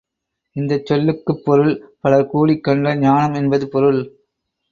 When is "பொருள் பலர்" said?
1.43-2.27